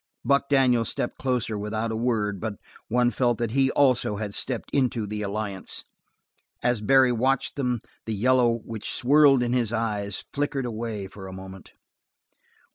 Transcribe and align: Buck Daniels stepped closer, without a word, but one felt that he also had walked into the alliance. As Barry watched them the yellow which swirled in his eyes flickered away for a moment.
Buck 0.25 0.49
Daniels 0.49 0.89
stepped 0.89 1.19
closer, 1.19 1.59
without 1.59 1.91
a 1.91 1.95
word, 1.95 2.39
but 2.39 2.55
one 2.87 3.11
felt 3.11 3.37
that 3.37 3.51
he 3.51 3.69
also 3.69 4.15
had 4.15 4.33
walked 4.49 4.71
into 4.73 5.05
the 5.05 5.21
alliance. 5.21 5.83
As 6.63 6.81
Barry 6.81 7.11
watched 7.11 7.55
them 7.55 7.79
the 8.07 8.15
yellow 8.15 8.61
which 8.65 8.91
swirled 8.93 9.43
in 9.43 9.53
his 9.53 9.71
eyes 9.71 10.23
flickered 10.33 10.65
away 10.65 11.05
for 11.05 11.27
a 11.27 11.33
moment. 11.33 11.73